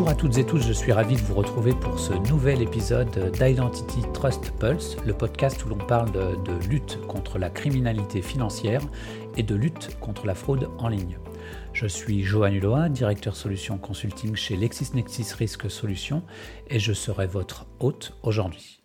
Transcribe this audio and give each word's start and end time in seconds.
Bonjour 0.00 0.12
à 0.12 0.16
toutes 0.16 0.38
et 0.38 0.46
tous, 0.46 0.66
je 0.66 0.72
suis 0.72 0.92
ravi 0.92 1.14
de 1.14 1.20
vous 1.20 1.34
retrouver 1.34 1.74
pour 1.74 2.00
ce 2.00 2.14
nouvel 2.30 2.62
épisode 2.62 3.30
d'Identity 3.32 4.00
Trust 4.14 4.50
Pulse, 4.58 4.96
le 5.04 5.12
podcast 5.12 5.62
où 5.62 5.68
l'on 5.68 5.76
parle 5.76 6.10
de, 6.10 6.68
lutte 6.70 6.98
contre 7.06 7.38
la 7.38 7.50
criminalité 7.50 8.22
financière 8.22 8.80
et 9.36 9.42
de 9.42 9.54
lutte 9.54 9.98
contre 10.00 10.24
la 10.24 10.34
fraude 10.34 10.70
en 10.78 10.88
ligne. 10.88 11.18
Je 11.74 11.86
suis 11.86 12.22
Johan 12.22 12.50
Hulot, 12.50 12.88
directeur 12.88 13.36
solution 13.36 13.76
consulting 13.76 14.36
chez 14.36 14.56
LexisNexis 14.56 15.34
Risk 15.34 15.70
Solutions 15.70 16.22
et 16.68 16.78
je 16.78 16.94
serai 16.94 17.26
votre 17.26 17.66
hôte 17.78 18.14
aujourd'hui. 18.22 18.80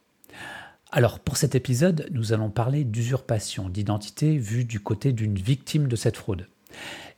Alors 0.91 1.21
pour 1.21 1.37
cet 1.37 1.55
épisode, 1.55 2.09
nous 2.11 2.33
allons 2.33 2.49
parler 2.49 2.83
d'usurpation 2.83 3.69
d'identité 3.69 4.37
vue 4.37 4.65
du 4.65 4.81
côté 4.81 5.13
d'une 5.13 5.35
victime 5.35 5.87
de 5.87 5.95
cette 5.95 6.17
fraude. 6.17 6.49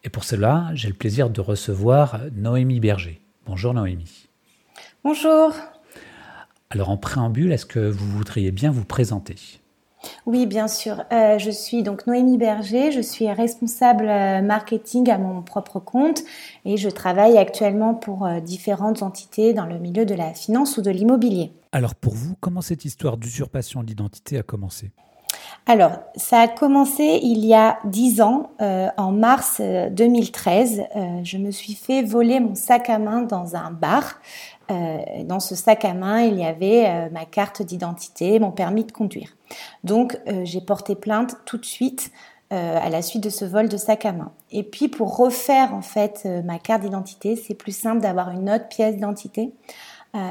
Et 0.04 0.10
pour 0.10 0.24
cela, 0.24 0.70
j'ai 0.76 0.88
le 0.88 0.94
plaisir 0.94 1.32
de 1.32 1.42
recevoir 1.42 2.20
Noémie 2.36 2.80
Berger. 2.80 3.24
Bonjour 3.48 3.74
Noémie. 3.74 4.28
Bonjour. 5.06 5.54
Alors 6.70 6.90
en 6.90 6.98
préambule, 6.98 7.54
est-ce 7.54 7.66
que 7.66 7.80
vous 7.80 8.06
voudriez 8.06 8.52
bien 8.52 8.72
vous 8.72 8.84
présenter? 8.84 9.36
Oui, 10.26 10.46
bien 10.46 10.68
sûr. 10.68 11.06
Euh, 11.14 11.40
je 11.40 11.50
suis 11.50 11.82
donc 11.82 12.08
Noémie 12.08 12.38
Berger, 12.38 12.92
je 12.92 13.00
suis 13.00 13.32
responsable 13.32 14.10
euh, 14.10 14.42
marketing 14.42 15.10
à 15.10 15.18
mon 15.18 15.42
propre 15.42 15.80
compte 15.80 16.24
et 16.66 16.76
je 16.76 16.90
travaille 16.90 17.38
actuellement 17.38 17.94
pour 17.94 18.26
euh, 18.26 18.42
différentes 18.42 19.02
entités 19.02 19.54
dans 19.54 19.66
le 19.66 19.80
milieu 19.80 20.06
de 20.06 20.14
la 20.14 20.34
finance 20.34 20.78
ou 20.78 20.82
de 20.82 20.92
l'immobilier. 20.92 21.54
Alors 21.72 21.96
pour 21.96 22.16
vous, 22.16 22.36
comment 22.42 22.62
cette 22.62 22.84
histoire 22.84 23.16
d'usurpation 23.16 23.82
d'identité 23.82 24.38
a 24.38 24.44
commencé? 24.44 24.92
Alors, 25.68 26.00
ça 26.16 26.40
a 26.40 26.48
commencé 26.48 27.20
il 27.22 27.46
y 27.46 27.54
a 27.54 27.80
dix 27.84 28.22
ans, 28.22 28.52
en 28.60 29.12
mars 29.12 29.62
2013. 29.62 30.84
je 31.24 31.38
me 31.38 31.52
suis 31.52 31.74
fait 31.74 32.04
voler 32.04 32.40
mon 32.40 32.56
sac 32.56 32.90
à 32.90 33.00
main 33.00 33.22
dans 33.22 33.56
un 33.56 33.72
bar. 33.72 34.22
dans 34.70 35.40
ce 35.40 35.56
sac 35.56 35.84
à 35.84 35.94
main, 35.94 36.22
il 36.22 36.40
y 36.40 36.46
avait 36.46 37.10
ma 37.12 37.26
carte 37.26 37.62
d'identité, 37.62 38.40
mon 38.40 38.52
permis 38.52 38.86
de 38.86 38.92
conduire. 38.94 39.38
Donc 39.84 40.20
euh, 40.28 40.42
j'ai 40.44 40.62
porté 40.62 40.96
plainte 40.96 41.36
tout 41.46 41.58
de 41.58 41.66
suite 41.66 42.12
euh, 42.54 42.80
à 42.82 42.90
la 42.90 43.02
suite 43.02 43.24
de 43.24 43.30
ce 43.30 43.46
vol 43.46 43.68
de 43.68 43.78
sac 43.78 44.06
à 44.06 44.14
main. 44.14 44.32
Et 44.52 44.64
puis 44.64 44.88
pour 44.88 45.18
refaire 45.18 45.74
en 45.74 45.82
fait 45.82 46.24
euh, 46.26 46.42
ma 46.44 46.60
carte 46.60 46.84
d'identité, 46.84 47.36
c'est 47.36 47.56
plus 47.56 47.76
simple 47.76 48.02
d'avoir 48.02 48.32
une 48.32 48.50
autre 48.50 48.68
pièce 48.68 48.96
d'identité. 48.96 49.52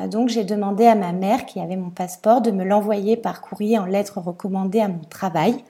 Donc 0.09 0.29
j'ai 0.29 0.45
demandé 0.45 0.87
à 0.87 0.95
ma 0.95 1.13
mère 1.13 1.47
qui 1.47 1.61
avait 1.61 1.77
mon 1.77 1.91
passeport 1.91 2.41
de 2.41 2.51
me 2.51 2.65
l'envoyer 2.65 3.17
par 3.17 3.41
courrier 3.41 3.79
en 3.79 3.85
lettres 3.85 4.19
recommandées 4.19 4.81
à 4.81 4.89
mon 4.89 5.05
travail 5.05 5.63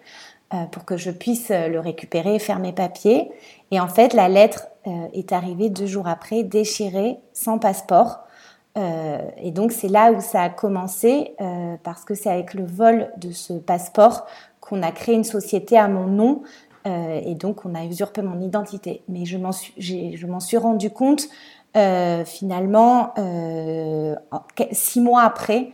pour 0.73 0.85
que 0.85 0.97
je 0.97 1.11
puisse 1.11 1.51
le 1.51 1.79
récupérer 1.81 2.37
et 2.37 2.39
faire 2.39 2.59
mes 2.59 2.73
papiers. 2.73 3.31
Et 3.73 3.81
en 3.81 3.89
fait 3.89 4.15
la 4.15 4.29
lettre 4.29 4.69
est 5.13 5.33
arrivée 5.33 5.69
deux 5.69 5.87
jours 5.87 6.09
après 6.09 6.45
déchirée 6.45 7.19
sans 7.33 7.59
passeport. 7.59 8.27
Euh, 8.77 9.19
et 9.39 9.53
donc 9.53 9.73
c'est 9.73 9.89
là 9.89 10.13
où 10.13 10.21
ça 10.21 10.43
a 10.43 10.51
commencé, 10.51 11.35
euh, 11.41 11.77
parce 11.83 12.05
que 12.05 12.15
c'est 12.15 12.31
avec 12.31 12.55
le 12.55 12.65
vol 12.65 13.11
de 13.17 13.33
ce 13.33 13.55
passeport 13.55 14.27
qu'on 14.61 14.83
a 14.83 14.93
créé 14.93 15.15
une 15.15 15.25
société 15.25 15.79
à 15.79 15.89
mon 15.89 16.07
nom, 16.07 16.43
euh, 16.87 17.21
et 17.25 17.35
donc 17.35 17.65
on 17.65 17.75
a 17.75 17.85
usurpé 17.85 18.23
mon 18.23 18.41
identité. 18.41 19.03
Mais 19.09 19.25
je 19.25 19.39
m'en 19.39 19.53
suis, 19.53 19.75
je 20.17 20.27
m'en 20.27 20.41
suis 20.41 20.59
rendu 20.59 20.91
compte 20.91 21.29
finalement 22.25 23.15
six 24.73 25.01
mois 25.01 25.23
après. 25.23 25.73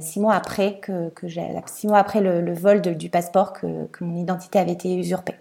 six 0.00 0.20
mois 0.20 0.34
après 0.34 0.78
que, 0.80 1.10
que 1.10 1.28
j'ai, 1.28 1.46
six 1.66 1.86
mois 1.86 1.98
après 1.98 2.20
le, 2.20 2.54
vol 2.54 2.80
du 2.80 3.10
passeport 3.10 3.52
que, 3.52 3.86
que 3.86 4.04
mon 4.04 4.16
identité 4.16 4.58
avait 4.58 4.72
été 4.72 4.94
usurpée. 4.94 5.34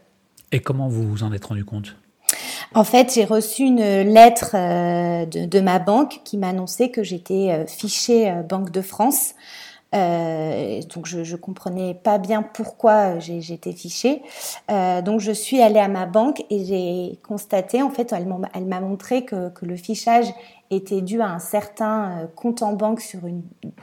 Et 0.52 0.62
comment 0.62 0.88
vous 0.88 1.08
vous 1.08 1.24
en 1.24 1.32
êtes 1.32 1.46
rendu 1.46 1.64
compte? 1.64 1.96
En 2.74 2.84
fait, 2.84 3.14
j'ai 3.14 3.26
reçu 3.26 3.64
une 3.64 3.82
lettre 3.82 4.52
euh, 4.54 5.26
de, 5.26 5.60
ma 5.60 5.80
banque 5.80 6.22
qui 6.24 6.38
m'annonçait 6.38 6.90
que 6.90 7.02
j'étais 7.04 7.50
euh, 7.52 7.66
fichée 7.66 8.30
euh, 8.30 8.44
Banque 8.44 8.72
de 8.72 8.82
France. 8.82 9.34
Donc 9.92 11.06
je, 11.06 11.24
je 11.24 11.36
comprenais 11.36 11.94
pas 11.94 12.18
bien 12.18 12.44
pourquoi 12.44 13.20
j'étais 13.20 13.72
fichée. 13.72 14.22
donc 14.68 15.20
je 15.20 15.32
suis 15.32 15.62
allée 15.62 15.80
à 15.80 15.88
ma 15.88 16.06
banque 16.06 16.44
et 16.50 16.66
j'ai 16.66 17.20
constaté, 17.28 17.82
en 17.82 17.90
fait, 17.90 18.14
elle 18.14 18.66
m'a 18.66 18.82
montré 18.82 19.26
que, 19.26 19.50
que, 19.50 19.66
le 19.66 19.76
fichage 19.76 20.28
était 20.72 21.02
dû 21.02 21.22
à 21.22 21.28
un 21.28 21.40
certain 21.40 22.20
euh, 22.20 22.28
compte 22.36 22.62
en 22.62 22.74
banque 22.74 23.02
sur 23.02 23.26
une 23.26 23.42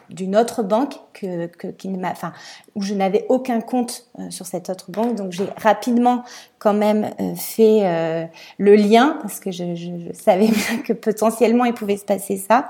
d'une 0.09 0.37
autre 0.37 0.63
banque 0.63 0.95
que, 1.13 1.47
que 1.47 1.67
qui 1.67 1.89
ne 1.89 1.99
m'a 1.99 2.13
enfin 2.13 2.33
où 2.77 2.83
je 2.83 2.95
n'avais 2.95 3.27
aucun 3.29 3.61
compte 3.61 4.07
euh, 4.21 4.31
sur 4.31 4.47
cette 4.47 4.71
autre 4.71 4.93
banque 4.93 5.17
donc 5.17 5.33
j'ai 5.33 5.47
rapidement 5.57 6.23
quand 6.61 6.75
même 6.75 7.11
euh, 7.21 7.35
fait 7.35 8.29
le 8.59 8.77
lien 8.77 9.19
parce 9.21 9.41
que 9.41 9.51
je, 9.51 9.75
je, 9.75 10.07
je, 10.07 10.13
savais 10.13 10.47
bien 10.49 10.79
que 10.85 10.93
potentiellement 10.93 11.65
il 11.65 11.75
pouvait 11.75 11.97
se 11.97 12.05
passer 12.05 12.37
ça 12.37 12.69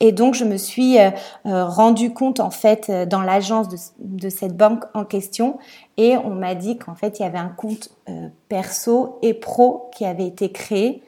et 0.00 0.12
donc 0.12 0.34
je 0.34 0.44
me 0.44 0.56
suis 0.56 0.96
rendu 1.44 2.12
compte 2.12 2.40
en 2.40 2.50
fait 2.50 2.90
dans 3.08 3.22
l'agence 3.22 3.68
de, 3.98 4.28
cette 4.28 4.56
banque 4.56 4.84
en 4.94 5.04
question 5.04 5.58
et 5.96 6.16
on 6.16 6.30
m'a 6.30 6.54
dit 6.54 6.78
qu'en 6.78 6.94
fait 6.94 7.18
il 7.18 7.22
y 7.22 7.26
avait 7.26 7.38
un 7.38 7.48
compte 7.48 7.90
perso 8.48 9.18
et 9.22 9.34
pro 9.34 9.90
qui 9.94 10.04
avait 10.04 10.26
été 10.26 10.50
créé 10.50 11.02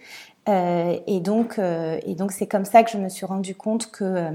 euh, 0.49 0.97
et 1.07 1.21
donc, 1.21 1.59
euh, 1.59 1.99
c'est 2.31 2.47
comme 2.47 2.65
ça 2.65 2.83
que 2.83 2.91
je 2.91 2.99
me 2.99 3.09
suis 3.09 3.27
rendu 3.27 3.55
compte 3.55 3.89
euh, 4.03 4.31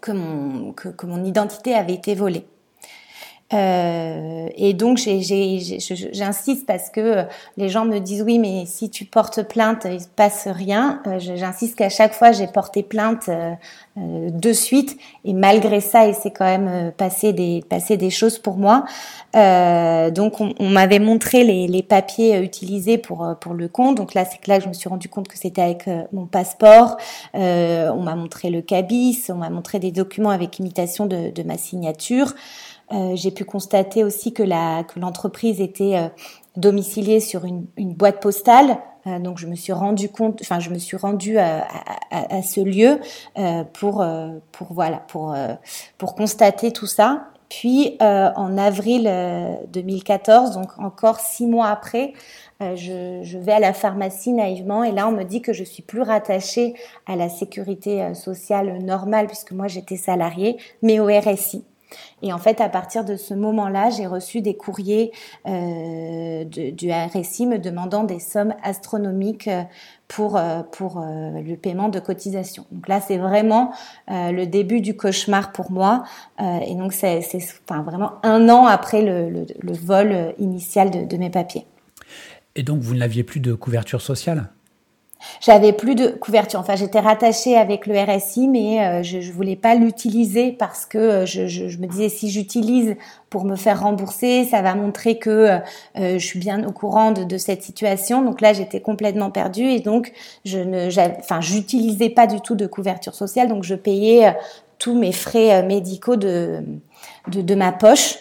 que 0.00 1.06
mon 1.06 1.24
identité 1.24 1.74
avait 1.74 1.94
été 1.94 2.14
volée. 2.14 2.46
Euh, 3.52 4.48
et 4.56 4.74
donc 4.74 4.98
j'insiste 4.98 6.66
parce 6.66 6.90
que 6.90 7.26
les 7.56 7.68
gens 7.68 7.84
me 7.84 8.00
disent 8.00 8.22
oui 8.22 8.40
mais 8.40 8.64
si 8.66 8.90
tu 8.90 9.04
portes 9.04 9.44
plainte 9.44 9.86
il 9.88 10.00
se 10.00 10.08
passe 10.08 10.48
rien. 10.48 11.00
Euh, 11.06 11.20
j'insiste 11.20 11.76
qu'à 11.76 11.88
chaque 11.88 12.12
fois 12.12 12.32
j'ai 12.32 12.48
porté 12.48 12.82
plainte 12.82 13.28
euh, 13.28 13.54
de 13.96 14.52
suite 14.52 14.98
et 15.24 15.32
malgré 15.32 15.80
ça 15.80 16.08
il 16.08 16.14
s'est 16.16 16.32
quand 16.32 16.44
même 16.44 16.90
passé 16.96 17.32
des 17.32 17.62
passé 17.68 17.96
des 17.96 18.10
choses 18.10 18.40
pour 18.40 18.56
moi. 18.56 18.84
donc 19.32 20.40
on, 20.40 20.68
m'avait 20.68 20.98
montré 20.98 21.44
les, 21.44 21.68
les, 21.68 21.84
papiers 21.84 22.40
utilisés 22.40 22.98
pour 22.98 23.36
pour 23.40 23.54
le 23.54 23.68
compte. 23.68 23.96
Donc 23.96 24.14
là 24.14 24.24
c'est 24.24 24.38
que 24.38 24.50
là 24.50 24.58
je 24.58 24.66
me 24.66 24.72
suis 24.72 24.88
rendu 24.88 25.08
compte 25.08 25.28
que 25.28 25.38
c'était 25.38 25.62
avec 25.62 25.88
mon 26.12 26.26
passeport. 26.26 26.96
on 27.32 28.02
m'a 28.02 28.16
montré 28.16 28.50
le 28.50 28.60
cabis, 28.60 29.26
on 29.28 29.36
m'a 29.36 29.50
montré 29.50 29.78
des 29.78 29.92
documents 29.92 30.30
avec 30.30 30.58
imitation 30.58 31.06
de, 31.06 31.30
de 31.30 31.42
ma 31.44 31.56
signature. 31.56 32.34
Euh, 32.92 33.16
j'ai 33.16 33.30
pu 33.30 33.44
constater 33.44 34.04
aussi 34.04 34.32
que 34.32 34.42
la 34.42 34.84
que 34.84 35.00
l'entreprise 35.00 35.60
était 35.60 35.96
euh, 35.96 36.08
domiciliée 36.56 37.20
sur 37.20 37.44
une, 37.44 37.66
une 37.76 37.94
boîte 37.94 38.20
postale. 38.20 38.78
Euh, 39.06 39.18
donc 39.18 39.38
je 39.38 39.46
me 39.46 39.56
suis 39.56 39.72
rendu 39.72 40.08
compte, 40.08 40.40
enfin 40.42 40.60
je 40.60 40.70
me 40.70 40.78
suis 40.78 40.96
rendue 40.96 41.38
à, 41.38 41.66
à, 42.10 42.36
à 42.36 42.42
ce 42.42 42.60
lieu 42.60 43.00
pour 43.72 44.04
pour 44.52 44.72
voilà 44.72 44.98
pour 45.08 45.34
pour 45.98 46.14
constater 46.14 46.72
tout 46.72 46.86
ça. 46.86 47.28
Puis 47.48 47.96
en 48.00 48.58
avril 48.58 49.08
2014, 49.72 50.50
donc 50.52 50.76
encore 50.80 51.20
six 51.20 51.46
mois 51.46 51.68
après, 51.68 52.12
je, 52.60 53.20
je, 53.22 53.38
vais 53.38 53.52
à 53.52 53.60
la 53.60 53.72
pharmacie 53.72 54.32
naïvement 54.32 54.82
et 54.82 54.90
là 54.90 55.06
on 55.06 55.12
me 55.12 55.22
dit 55.22 55.42
que 55.42 55.52
je 55.52 55.62
suis 55.62 55.84
plus 55.84 56.02
rattachée 56.02 56.74
à 57.06 57.14
la 57.14 57.28
sécurité 57.28 58.14
sociale 58.14 58.82
normale 58.82 59.28
puisque 59.28 59.52
moi 59.52 59.68
j'étais 59.68 59.96
salariée, 59.96 60.56
mais 60.82 60.98
au 60.98 61.06
RSI. 61.06 61.64
Et 62.22 62.32
en 62.32 62.38
fait, 62.38 62.60
à 62.60 62.68
partir 62.68 63.04
de 63.04 63.16
ce 63.16 63.34
moment-là, 63.34 63.90
j'ai 63.90 64.06
reçu 64.06 64.40
des 64.40 64.56
courriers 64.56 65.12
euh, 65.46 66.44
du 66.44 66.90
RSI 66.90 67.46
me 67.46 67.58
demandant 67.58 68.04
des 68.04 68.18
sommes 68.18 68.54
astronomiques 68.62 69.48
euh, 69.48 69.62
pour 70.08 70.36
euh, 70.36 70.62
pour 70.62 71.00
le 71.00 71.54
paiement 71.56 71.88
de 71.88 71.98
cotisation. 71.98 72.64
Donc 72.70 72.88
là, 72.88 73.00
c'est 73.00 73.18
vraiment 73.18 73.72
le 74.08 74.44
début 74.44 74.80
du 74.80 74.96
cauchemar 74.96 75.52
pour 75.52 75.72
moi. 75.72 76.04
et 76.38 76.74
donc 76.76 76.92
c'est 76.92 77.20
vraiment 77.68 78.12
un 78.22 78.48
an 78.48 78.66
après 78.66 79.02
le 79.02 79.72
vol 79.72 80.34
initial 80.38 80.90
de, 80.90 81.04
de 81.04 81.16
mes 81.16 81.30
papiers. 81.30 81.66
Et 82.54 82.62
donc 82.62 82.80
vous 82.80 82.94
n'aviez 82.94 83.24
plus 83.24 83.40
de 83.40 83.52
couverture 83.52 84.00
sociale? 84.00 84.48
J'avais 85.40 85.72
plus 85.72 85.94
de 85.94 86.08
couverture. 86.08 86.60
Enfin, 86.60 86.76
j'étais 86.76 87.00
rattachée 87.00 87.56
avec 87.56 87.86
le 87.86 87.98
RSI, 87.98 88.48
mais 88.48 88.84
euh, 88.84 89.02
je, 89.02 89.20
je 89.20 89.32
voulais 89.32 89.56
pas 89.56 89.74
l'utiliser 89.74 90.52
parce 90.52 90.86
que 90.86 90.98
euh, 90.98 91.26
je, 91.26 91.42
me 91.78 91.86
disais 91.86 92.08
si 92.08 92.30
j'utilise 92.30 92.96
pour 93.30 93.44
me 93.44 93.56
faire 93.56 93.80
rembourser, 93.80 94.44
ça 94.44 94.62
va 94.62 94.74
montrer 94.74 95.18
que 95.18 95.30
euh, 95.30 95.58
je 95.94 96.24
suis 96.24 96.38
bien 96.38 96.66
au 96.66 96.72
courant 96.72 97.12
de, 97.12 97.38
cette 97.38 97.62
situation. 97.62 98.22
Donc 98.22 98.40
là, 98.40 98.52
j'étais 98.52 98.80
complètement 98.80 99.30
perdue 99.30 99.64
et 99.64 99.80
donc 99.80 100.12
je 100.44 100.58
ne, 100.58 100.88
enfin, 101.18 101.40
j'utilisais 101.40 102.10
pas 102.10 102.26
du 102.26 102.40
tout 102.40 102.54
de 102.54 102.66
couverture 102.66 103.14
sociale. 103.14 103.48
Donc 103.48 103.64
je 103.64 103.74
payais 103.74 104.36
tous 104.78 104.98
mes 104.98 105.12
frais 105.12 105.62
médicaux 105.62 106.16
de 106.16 106.62
de, 107.28 107.54
ma 107.54 107.72
poche. 107.72 108.18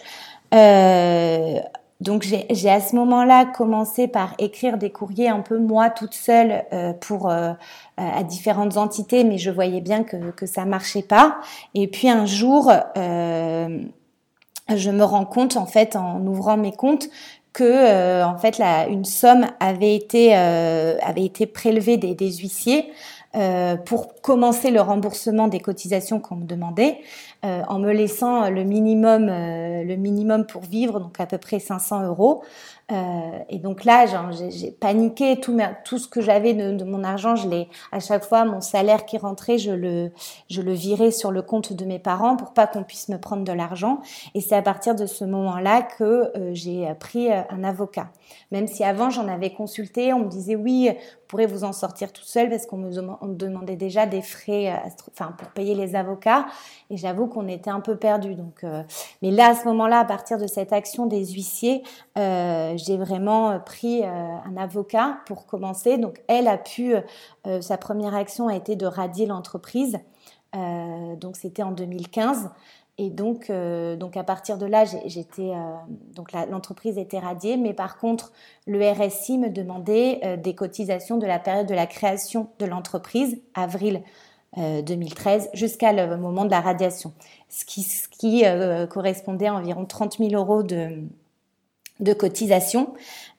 Donc 2.01 2.23
j'ai 2.23 2.69
à 2.69 2.81
ce 2.81 2.93
moment-là 2.97 3.45
commencé 3.45 4.09
par 4.09 4.33
écrire 4.37 4.77
des 4.77 4.89
courriers 4.89 5.29
un 5.29 5.39
peu 5.39 5.57
moi 5.57 5.89
toute 5.89 6.13
seule 6.13 6.65
euh, 6.73 6.91
pour 6.91 7.29
euh, 7.29 7.53
à 7.95 8.23
différentes 8.23 8.75
entités, 8.75 9.23
mais 9.23 9.37
je 9.37 9.49
voyais 9.49 9.79
bien 9.79 10.03
que 10.03 10.31
que 10.31 10.45
ça 10.45 10.65
marchait 10.65 11.03
pas. 11.03 11.37
Et 11.73 11.87
puis 11.87 12.09
un 12.09 12.25
jour, 12.25 12.69
euh, 12.97 13.79
je 14.75 14.91
me 14.91 15.03
rends 15.03 15.25
compte 15.25 15.55
en 15.55 15.65
fait 15.65 15.95
en 15.95 16.19
ouvrant 16.27 16.57
mes 16.57 16.73
comptes 16.73 17.07
que 17.53 18.23
en 18.23 18.37
fait 18.37 18.61
une 18.89 19.05
somme 19.05 19.45
avait 19.61 19.95
été 19.95 20.35
avait 20.35 21.23
été 21.23 21.45
prélevée 21.45 21.95
des, 21.95 22.13
des 22.13 22.33
huissiers 22.33 22.91
pour 23.85 24.21
commencer 24.21 24.71
le 24.71 24.81
remboursement 24.81 25.47
des 25.47 25.61
cotisations 25.61 26.19
qu'on 26.19 26.35
me 26.35 26.45
demandait, 26.45 26.99
en 27.45 27.79
me 27.79 27.91
laissant 27.91 28.49
le 28.49 28.63
minimum 28.63 29.29
le 29.85 29.95
minimum 29.95 30.45
pour 30.45 30.61
vivre, 30.63 30.99
donc 30.99 31.19
à 31.19 31.25
peu 31.25 31.37
près 31.37 31.59
500 31.59 32.05
euros. 32.05 32.43
Euh, 32.91 33.39
et 33.49 33.57
donc 33.57 33.83
là, 33.83 34.05
j'ai 34.49 34.71
paniqué. 34.71 35.39
Tout, 35.39 35.97
ce 35.97 36.07
que 36.07 36.21
j'avais 36.21 36.53
de, 36.53 36.83
mon 36.83 37.03
argent, 37.03 37.35
je 37.35 37.47
l'ai 37.47 37.67
à 37.91 37.99
chaque 37.99 38.23
fois 38.23 38.45
mon 38.45 38.61
salaire 38.61 39.05
qui 39.05 39.17
rentrait, 39.17 39.57
je 39.57 39.71
le, 39.71 40.11
virais 40.49 41.11
sur 41.11 41.31
le 41.31 41.41
compte 41.41 41.73
de 41.73 41.85
mes 41.85 41.99
parents 41.99 42.35
pour 42.35 42.53
pas 42.53 42.67
qu'on 42.67 42.83
puisse 42.83 43.09
me 43.09 43.17
prendre 43.17 43.43
de 43.43 43.51
l'argent. 43.51 44.01
Et 44.35 44.41
c'est 44.41 44.55
à 44.55 44.61
partir 44.61 44.95
de 44.95 45.05
ce 45.05 45.25
moment-là 45.25 45.81
que 45.81 46.03
euh, 46.03 46.51
j'ai 46.53 46.87
pris 46.99 47.31
euh, 47.31 47.41
un 47.49 47.63
avocat. 47.63 48.09
Même 48.51 48.67
si 48.67 48.83
avant 48.83 49.09
j'en 49.09 49.27
avais 49.27 49.51
consulté, 49.51 50.13
on 50.13 50.19
me 50.19 50.29
disait 50.29 50.55
oui, 50.55 50.89
vous 50.89 51.27
pourrez 51.27 51.47
vous 51.47 51.63
en 51.63 51.73
sortir 51.73 52.13
tout 52.13 52.23
seul 52.23 52.49
parce 52.49 52.65
qu'on 52.67 52.77
me, 52.77 52.91
demandait 53.33 53.75
déjà 53.75 54.05
des 54.05 54.21
frais, 54.21 54.73
enfin 55.11 55.33
pour 55.37 55.49
payer 55.49 55.73
les 55.73 55.95
avocats. 55.95 56.45
Et 56.89 56.97
j'avoue 56.97 57.27
qu'on 57.35 57.47
était 57.47 57.69
un 57.69 57.81
peu 57.81 57.95
perdu. 57.97 58.35
Donc, 58.35 58.65
mais 59.21 59.31
là 59.31 59.49
à 59.49 59.55
ce 59.55 59.65
moment-là, 59.65 59.99
à 59.99 60.05
partir 60.05 60.37
de 60.37 60.47
cette 60.47 60.73
action 60.73 61.05
des 61.05 61.25
huissiers. 61.25 61.83
Euh, 62.17 62.73
j'ai 62.77 62.97
vraiment 62.97 63.51
euh, 63.51 63.59
pris 63.59 64.03
euh, 64.03 64.05
un 64.07 64.57
avocat 64.57 65.17
pour 65.25 65.45
commencer. 65.45 65.97
Donc, 65.97 66.21
elle 66.27 66.47
a 66.47 66.57
pu, 66.57 66.95
euh, 67.47 67.61
sa 67.61 67.77
première 67.77 68.15
action 68.15 68.47
a 68.47 68.55
été 68.55 68.75
de 68.75 68.85
radier 68.85 69.25
l'entreprise. 69.25 69.99
donc, 71.17 71.35
c'était 71.35 71.63
en 71.63 71.71
2015. 71.71 72.49
Et 72.97 73.09
donc, 73.09 73.51
donc 73.51 74.15
à 74.15 74.23
partir 74.23 74.57
de 74.57 74.65
là, 74.65 74.85
j'étais 75.05 75.51
donc 76.13 76.31
l'entreprise 76.31 76.97
était 76.97 77.19
radiée, 77.19 77.57
mais 77.57 77.73
par 77.73 77.97
contre, 77.97 78.31
le 78.65 78.79
RSI 78.89 79.37
me 79.37 79.49
demandait 79.49 80.37
des 80.37 80.55
cotisations 80.55 81.17
de 81.17 81.27
la 81.27 81.37
période 81.37 81.67
de 81.67 81.75
la 81.75 81.87
création 81.87 82.47
de 82.57 82.65
l'entreprise, 82.65 83.37
avril 83.53 84.01
2013, 84.57 85.49
jusqu'à 85.53 85.91
le 85.91 86.17
moment 86.17 86.45
de 86.45 86.51
la 86.51 86.61
radiation, 86.61 87.13
ce 87.49 87.65
qui, 87.65 87.83
ce 87.83 88.07
qui 88.07 88.43
correspondait 88.89 89.47
à 89.47 89.55
environ 89.55 89.85
30 89.85 90.17
000 90.19 90.31
euros 90.33 90.63
de, 90.63 91.05
de 91.99 92.13
cotisation. 92.13 92.93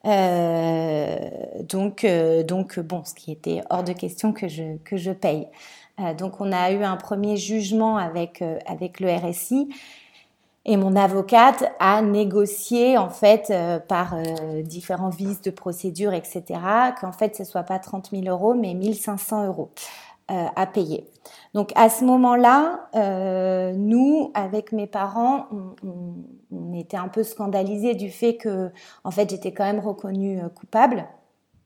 Euh, 0.04 1.16
donc, 1.62 2.04
euh, 2.04 2.42
donc 2.42 2.78
bon, 2.78 3.04
ce 3.04 3.14
qui 3.14 3.32
était 3.32 3.62
hors 3.70 3.84
de 3.84 3.92
question 3.92 4.32
que 4.32 4.48
je 4.48 4.76
que 4.84 4.96
je 4.96 5.10
paye. 5.10 5.48
Euh, 6.00 6.14
donc, 6.14 6.40
on 6.40 6.52
a 6.52 6.70
eu 6.72 6.82
un 6.82 6.96
premier 6.96 7.36
jugement 7.36 7.96
avec 7.96 8.42
avec 8.66 9.00
le 9.00 9.08
RSI. 9.10 9.68
Et 10.68 10.76
mon 10.76 10.96
avocate 10.96 11.72
a 11.78 12.02
négocié 12.02 12.98
en 12.98 13.08
fait 13.08 13.54
par 13.86 14.16
différents 14.64 15.10
vices 15.10 15.40
de 15.40 15.52
procédure, 15.52 16.12
etc., 16.12 16.42
qu'en 17.00 17.12
fait 17.12 17.36
ce 17.36 17.44
soit 17.44 17.62
pas 17.62 17.78
30 17.78 18.10
000 18.10 18.24
euros 18.24 18.52
mais 18.52 18.74
1500 18.74 19.46
euros 19.46 19.70
à 20.28 20.66
payer. 20.66 21.06
Donc 21.56 21.72
à 21.74 21.88
ce 21.88 22.04
moment-là, 22.04 22.88
euh, 22.94 23.72
nous, 23.74 24.30
avec 24.34 24.72
mes 24.72 24.86
parents, 24.86 25.46
on, 25.82 26.74
était 26.74 26.98
un 26.98 27.08
peu 27.08 27.22
scandalisés 27.22 27.94
du 27.94 28.10
fait 28.10 28.36
que, 28.36 28.70
en 29.02 29.10
fait, 29.10 29.30
j'étais 29.30 29.52
quand 29.52 29.64
même 29.64 29.80
reconnue 29.80 30.38
euh, 30.38 30.50
coupable, 30.50 31.06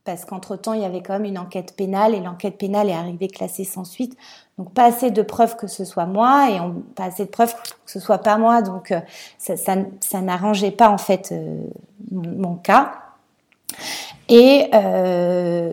parce 0.05 0.25
qu'entre 0.25 0.55
temps, 0.55 0.73
il 0.73 0.83
y 0.83 0.85
avait 0.85 1.03
quand 1.03 1.15
même 1.15 1.25
une 1.25 1.39
enquête 1.39 1.75
pénale 1.75 2.15
et 2.15 2.21
l'enquête 2.21 2.57
pénale 2.57 2.89
est 2.89 2.95
arrivée 2.95 3.27
classée 3.27 3.65
sans 3.65 3.83
suite. 3.83 4.17
Donc 4.59 4.73
pas 4.73 4.85
assez 4.85 5.11
de 5.11 5.23
preuves 5.23 5.57
que 5.57 5.67
ce 5.67 5.85
soit 5.85 6.07
moi 6.07 6.49
et 6.51 6.61
pas 6.95 7.07
assez 7.07 7.25
de 7.25 7.31
preuves 7.31 7.55
que 7.55 7.91
ce 7.91 7.99
soit 7.99 8.19
pas 8.19 8.39
moi. 8.39 8.63
Donc 8.63 8.93
euh, 8.93 9.01
ça, 9.39 10.23
n'arrangeait 10.23 10.71
pas 10.71 10.89
en 10.89 10.99
fait 10.99 11.35
mon, 12.13 12.55
cas. 12.55 12.93
Et 14.29 14.71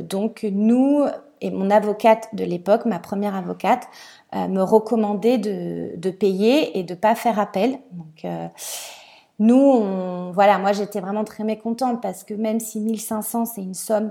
donc 0.10 0.46
nous, 0.52 1.06
et 1.42 1.52
mon 1.52 1.70
avocate 1.70 2.34
de 2.34 2.44
l'époque, 2.44 2.86
ma 2.86 3.00
première 3.00 3.36
avocate, 3.36 3.88
euh, 4.36 4.48
me 4.48 4.62
recommandait 4.62 5.38
de, 5.38 6.10
payer 6.12 6.78
et 6.78 6.84
de 6.84 6.96
pas 6.96 7.16
faire 7.16 7.40
appel. 7.40 7.80
Donc 7.92 8.26
euh, 8.26 8.48
nous, 9.40 10.32
voilà, 10.34 10.58
moi 10.58 10.74
j'étais 10.74 11.00
vraiment 11.00 11.24
très 11.24 11.44
mécontente 11.44 12.02
parce 12.02 12.24
que 12.24 12.34
même 12.34 12.60
si 12.60 12.80
1500 12.80 13.46
c'est 13.46 13.62
une 13.62 13.74
somme 13.74 14.10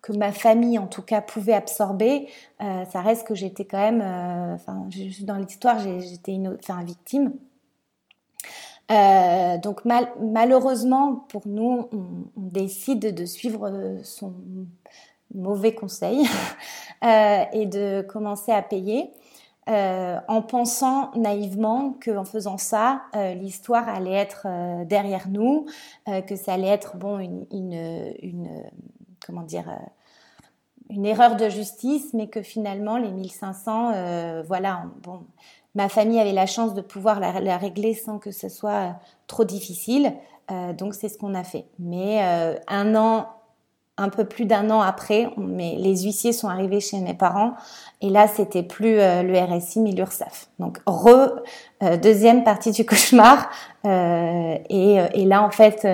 que 0.00 0.12
ma 0.12 0.32
famille 0.32 0.78
en 0.78 0.88
tout 0.88 1.02
cas 1.02 1.20
pouvait 1.20 1.52
absorber, 1.52 2.28
euh, 2.60 2.84
ça 2.86 3.02
reste 3.02 3.26
que 3.26 3.34
j'étais 3.34 3.64
quand 3.64 3.78
même, 3.78 4.02
enfin 4.54 4.88
dans 5.20 5.36
l'histoire 5.36 5.78
j'étais 5.78 6.32
une, 6.32 6.56
enfin 6.58 6.82
victime. 6.82 7.34
Donc 9.62 9.84
mal, 9.84 10.08
malheureusement 10.20 11.24
pour 11.28 11.46
nous, 11.46 11.88
on, 11.92 12.26
décide 12.36 13.14
de 13.14 13.24
suivre 13.24 14.00
son 14.02 14.34
mauvais 15.34 15.74
conseil 15.74 16.26
euh, 17.04 17.44
et 17.52 17.66
de 17.66 18.02
commencer 18.02 18.52
à 18.52 18.62
payer. 18.62 19.10
Euh, 19.68 20.18
en 20.26 20.42
pensant 20.42 21.12
naïvement 21.14 21.96
qu'en 22.04 22.24
faisant 22.24 22.58
ça, 22.58 23.02
euh, 23.14 23.34
l'histoire 23.34 23.88
allait 23.88 24.10
être 24.14 24.48
derrière 24.86 25.28
nous, 25.28 25.66
que 26.26 26.34
ça 26.34 26.54
allait 26.54 26.66
être 26.66 26.96
bon 26.96 27.20
une, 27.20 27.46
une, 27.52 28.12
une 28.22 28.62
comment 29.24 29.42
dire 29.42 29.66
une 30.90 31.06
erreur 31.06 31.36
de 31.36 31.48
justice, 31.48 32.12
mais 32.12 32.26
que 32.26 32.42
finalement 32.42 32.96
les 32.96 33.12
1500, 33.12 34.42
voilà, 34.42 34.82
bon, 35.04 35.20
ma 35.76 35.88
famille 35.88 36.18
avait 36.18 36.32
la 36.32 36.46
chance 36.46 36.74
de 36.74 36.82
pouvoir 36.82 37.20
la, 37.20 37.40
la 37.40 37.56
régler 37.56 37.94
sans 37.94 38.18
que 38.18 38.32
ce 38.32 38.48
soit 38.48 38.96
trop 39.28 39.44
difficile, 39.44 40.12
donc 40.76 40.94
c'est 40.94 41.08
ce 41.08 41.16
qu'on 41.16 41.34
a 41.34 41.44
fait. 41.44 41.66
Mais 41.78 42.20
un 42.66 42.96
an 42.96 43.28
un 43.98 44.08
peu 44.08 44.24
plus 44.24 44.46
d'un 44.46 44.70
an 44.70 44.80
après, 44.80 45.28
mais 45.36 45.76
les 45.78 46.02
huissiers 46.04 46.32
sont 46.32 46.48
arrivés 46.48 46.80
chez 46.80 46.98
mes 46.98 47.12
parents 47.12 47.52
et 48.00 48.08
là 48.08 48.26
c'était 48.26 48.62
plus 48.62 48.98
euh, 48.98 49.22
le 49.22 49.38
RSI 49.38 49.80
mais 49.80 49.92
l'URSSAF. 49.92 50.48
Donc 50.58 50.78
re 50.86 51.42
euh, 51.82 51.96
deuxième 51.98 52.42
partie 52.42 52.72
du 52.72 52.84
cauchemar 52.86 53.50
euh, 53.84 54.56
et, 54.70 54.96
et, 55.14 55.24
là 55.26 55.42
en 55.42 55.50
fait 55.50 55.86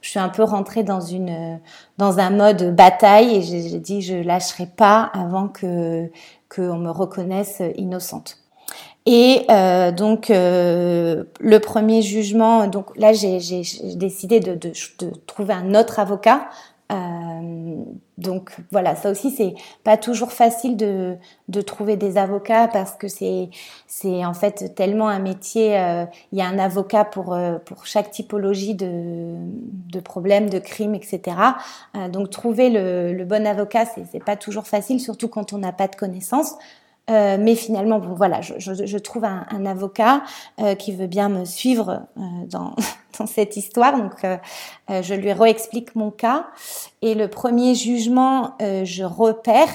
je 0.00 0.08
suis 0.08 0.18
un 0.18 0.28
peu 0.28 0.42
rentrée 0.42 0.82
dans 0.82 1.00
une 1.00 1.60
dans 1.96 2.18
un 2.18 2.30
mode 2.30 2.74
bataille 2.74 3.36
et 3.36 3.42
j'ai 3.42 3.78
dit 3.78 4.02
je 4.02 4.16
lâcherai 4.16 4.66
pas 4.66 5.10
avant 5.14 5.46
que 5.48 6.10
qu'on 6.48 6.78
me 6.78 6.90
reconnaisse 6.90 7.62
innocente. 7.76 8.38
Et 9.06 9.44
euh, 9.50 9.92
donc 9.92 10.30
euh, 10.30 11.24
le 11.38 11.58
premier 11.58 12.00
jugement, 12.00 12.66
donc 12.66 12.86
là 12.96 13.12
j'ai 13.12 13.38
décidé 13.96 14.40
de, 14.40 14.54
de, 14.54 14.72
de, 14.98 15.12
trouver 15.26 15.52
un 15.52 15.74
autre 15.74 15.98
avocat 15.98 16.48
euh, 16.92 17.76
donc 18.18 18.54
voilà, 18.70 18.94
ça 18.94 19.10
aussi 19.10 19.30
c'est 19.30 19.54
pas 19.84 19.96
toujours 19.96 20.32
facile 20.32 20.76
de, 20.76 21.16
de 21.48 21.60
trouver 21.62 21.96
des 21.96 22.18
avocats 22.18 22.68
parce 22.68 22.92
que 22.92 23.08
c'est 23.08 23.48
c'est 23.86 24.24
en 24.24 24.34
fait 24.34 24.74
tellement 24.74 25.08
un 25.08 25.18
métier. 25.18 25.78
Euh, 25.78 26.04
il 26.32 26.38
y 26.38 26.42
a 26.42 26.46
un 26.46 26.58
avocat 26.58 27.04
pour 27.04 27.32
euh, 27.32 27.58
pour 27.58 27.86
chaque 27.86 28.10
typologie 28.10 28.74
de 28.74 29.34
de 29.90 30.00
problèmes, 30.00 30.50
de 30.50 30.58
crimes, 30.58 30.94
etc. 30.94 31.20
donc 32.10 32.30
trouver 32.30 32.68
le, 32.70 33.12
le 33.12 33.24
bon 33.24 33.46
avocat 33.46 33.86
c'est 33.86 34.04
c'est 34.12 34.22
pas 34.24 34.36
toujours 34.36 34.66
facile, 34.66 35.00
surtout 35.00 35.28
quand 35.28 35.52
on 35.52 35.58
n'a 35.58 35.72
pas 35.72 35.88
de 35.88 35.96
connaissances. 35.96 36.54
Euh, 37.10 37.36
mais 37.38 37.54
finalement, 37.54 37.98
bon, 37.98 38.14
voilà, 38.14 38.40
je, 38.40 38.54
je, 38.58 38.86
je 38.86 38.98
trouve 38.98 39.24
un, 39.24 39.46
un 39.50 39.66
avocat 39.66 40.22
euh, 40.60 40.74
qui 40.74 40.92
veut 40.92 41.06
bien 41.06 41.28
me 41.28 41.44
suivre 41.44 42.06
euh, 42.16 42.20
dans, 42.46 42.74
dans 43.18 43.26
cette 43.26 43.56
histoire. 43.56 43.98
Donc, 43.98 44.24
euh, 44.24 44.38
je 44.88 45.14
lui 45.14 45.32
réexplique 45.32 45.94
mon 45.94 46.10
cas. 46.10 46.46
Et 47.02 47.14
le 47.14 47.28
premier 47.28 47.74
jugement, 47.74 48.56
je 48.60 49.04
repère 49.04 49.68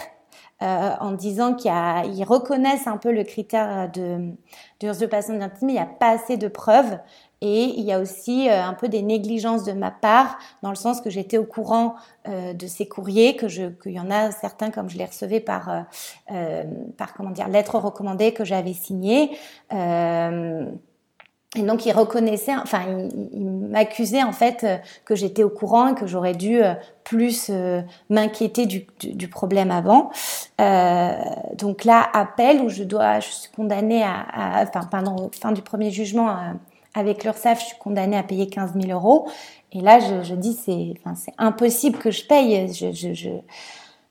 en 0.61 1.13
disant 1.13 1.53
qu'ils 1.53 2.25
reconnaissent 2.25 2.87
un 2.87 2.97
peu 2.97 3.13
le 3.13 3.23
critère 3.23 3.89
de 3.91 4.33
d'usurpation 4.81 5.33
d'identité, 5.33 5.65
mais 5.65 5.71
il 5.71 5.75
n'y 5.75 5.81
a 5.81 5.85
pas 5.85 6.09
assez 6.09 6.35
de 6.35 6.49
preuves. 6.49 6.99
Et 7.41 7.73
il 7.77 7.85
y 7.85 7.93
a 7.93 7.99
aussi 7.99 8.49
euh, 8.49 8.63
un 8.63 8.73
peu 8.73 8.89
des 8.89 9.01
négligences 9.01 9.63
de 9.63 9.71
ma 9.71 9.91
part, 9.91 10.37
dans 10.61 10.69
le 10.69 10.75
sens 10.75 10.99
que 10.99 11.09
j'étais 11.09 11.37
au 11.37 11.45
courant 11.45 11.95
euh, 12.27 12.53
de 12.53 12.67
ces 12.67 12.85
courriers, 12.85 13.37
que 13.37 13.47
je, 13.47 13.69
qu'il 13.81 13.93
y 13.93 13.99
en 13.99 14.11
a 14.11 14.31
certains 14.31 14.71
comme 14.71 14.89
je 14.89 14.97
les 14.97 15.05
recevais 15.05 15.39
par, 15.39 15.69
euh, 15.69 15.81
euh 16.31 16.63
par 16.97 17.13
comment 17.13 17.29
dire, 17.31 17.47
lettre 17.47 17.77
recommandée 17.77 18.33
que 18.33 18.43
j'avais 18.43 18.73
signée. 18.73 19.31
et 19.71 21.61
donc 21.63 21.85
il 21.85 21.93
reconnaissait, 21.93 22.55
enfin 22.57 22.81
il, 22.87 23.29
il 23.31 23.45
m'accusait 23.45 24.21
en 24.21 24.33
fait 24.33 24.65
que 25.05 25.15
j'étais 25.15 25.43
au 25.43 25.49
courant 25.49 25.87
et 25.87 25.95
que 25.95 26.07
j'aurais 26.07 26.35
dû 26.35 26.61
plus 27.03 27.49
m'inquiéter 28.09 28.65
du, 28.65 28.85
du, 28.99 29.15
du, 29.15 29.27
problème 29.29 29.71
avant. 29.71 30.11
donc 31.57 31.85
là 31.85 32.07
appel 32.13 32.61
où 32.61 32.69
je 32.69 32.83
dois, 32.83 33.19
je 33.19 33.29
suis 33.29 33.51
condamnée 33.51 34.03
à, 34.03 34.59
à 34.59 34.63
enfin 34.63 34.83
pendant 34.91 35.31
fin 35.39 35.51
du 35.51 35.61
premier 35.61 35.89
jugement. 35.89 36.27
À, 36.27 36.53
avec 36.93 37.23
l'URSSAF, 37.23 37.59
je 37.61 37.65
suis 37.67 37.77
condamnée 37.77 38.17
à 38.17 38.23
payer 38.23 38.47
15 38.47 38.73
000 38.79 38.91
euros. 38.91 39.29
Et 39.71 39.81
là, 39.81 39.99
je, 39.99 40.33
dis, 40.33 40.53
c'est 40.53 40.95
impossible 41.37 41.99
que 41.99 42.11
je 42.11 42.25
paye. 42.25 42.73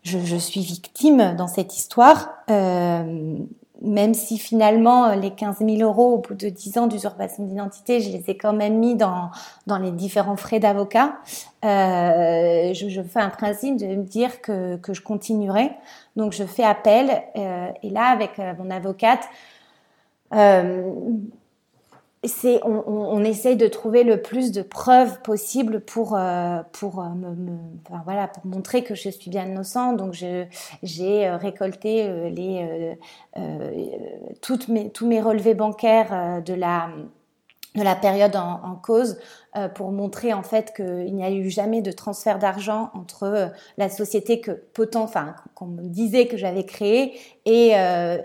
Je, 0.05 0.39
suis 0.39 0.61
victime 0.61 1.35
dans 1.37 1.49
cette 1.49 1.77
histoire. 1.77 2.31
Euh, 2.51 3.37
même 3.81 4.13
si 4.13 4.39
finalement 4.39 5.15
les 5.15 5.31
15 5.31 5.59
000 5.59 5.77
euros 5.83 6.15
au 6.15 6.19
bout 6.19 6.35
de 6.35 6.49
10 6.49 6.79
ans 6.79 6.87
d'usurpation 6.89 7.45
d'identité, 7.45 8.01
je 8.01 8.11
les 8.11 8.29
ai 8.29 8.37
quand 8.37 8.53
même 8.53 8.79
mis 8.79 8.97
dans, 8.97 9.31
les 9.81 9.93
différents 9.93 10.37
frais 10.37 10.59
d'avocat, 10.59 11.19
euh, 11.65 12.75
je, 12.75 13.03
fais 13.03 13.21
un 13.21 13.31
principe 13.31 13.77
de 13.77 13.87
me 13.87 14.03
dire 14.03 14.41
que, 14.41 14.81
je 14.89 15.01
continuerai. 15.01 15.71
Donc 16.17 16.33
je 16.33 16.43
fais 16.45 16.65
appel 16.65 17.23
euh, 17.37 17.69
et 17.85 17.91
là 17.91 18.07
avec 18.07 18.39
mon 18.59 18.71
avocate, 18.71 19.29
on, 22.23 23.25
essaye 23.25 23.57
de 23.57 23.69
trouver 23.69 24.03
le 24.03 24.21
plus 24.21 24.51
de 24.51 24.63
preuves 24.63 25.21
possibles 25.23 25.81
pour 25.81 26.17
euh, 26.17 26.59
euh, 26.59 26.63
pour 26.73 28.47
montrer 28.47 28.83
que 28.83 28.95
je 28.95 29.09
suis 29.09 29.31
bien 29.31 29.47
innocent. 29.47 29.93
Donc 29.93 30.15
j'ai 30.15 31.29
euh, 31.29 31.37
récolté 31.37 32.09
tous 34.43 35.07
mes 35.07 35.21
relevés 35.21 35.55
bancaires 35.55 36.43
de 36.43 36.55
la 36.55 36.89
de 37.75 37.83
la 37.85 37.95
période 37.95 38.35
en, 38.35 38.75
cause 38.83 39.19
pour 39.75 39.93
montrer 39.93 40.33
en 40.33 40.43
fait 40.43 40.73
qu'il 40.75 41.15
n'y 41.15 41.23
a 41.23 41.31
eu 41.31 41.49
jamais 41.49 41.81
de 41.81 41.93
transfert 41.93 42.39
d'argent 42.39 42.91
entre 42.95 43.53
la 43.77 43.89
société 43.89 44.41
que 44.41 44.63
enfin 44.95 45.37
qu'on 45.55 45.67
me 45.67 45.85
disait 45.85 46.27
que 46.27 46.37
j'avais 46.37 46.65
créée 46.65 47.13
et, 47.49 47.71
euh, 47.75 48.19